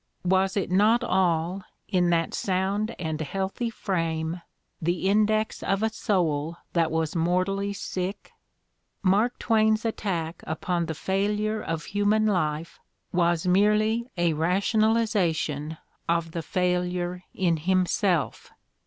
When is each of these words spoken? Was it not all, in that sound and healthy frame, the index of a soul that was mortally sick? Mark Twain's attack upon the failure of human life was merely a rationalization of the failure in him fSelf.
Was 0.25 0.57
it 0.57 0.71
not 0.71 1.03
all, 1.03 1.63
in 1.87 2.09
that 2.09 2.33
sound 2.33 2.95
and 2.97 3.21
healthy 3.21 3.69
frame, 3.69 4.41
the 4.81 5.07
index 5.07 5.61
of 5.61 5.83
a 5.83 5.91
soul 5.91 6.57
that 6.73 6.89
was 6.89 7.15
mortally 7.15 7.71
sick? 7.71 8.31
Mark 9.03 9.37
Twain's 9.37 9.85
attack 9.85 10.43
upon 10.47 10.87
the 10.87 10.95
failure 10.95 11.61
of 11.61 11.85
human 11.85 12.25
life 12.25 12.79
was 13.13 13.45
merely 13.45 14.09
a 14.17 14.33
rationalization 14.33 15.77
of 16.09 16.31
the 16.31 16.41
failure 16.41 17.21
in 17.35 17.57
him 17.57 17.85
fSelf. 17.85 18.49